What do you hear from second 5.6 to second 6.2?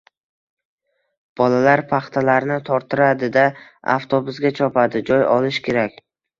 kerak.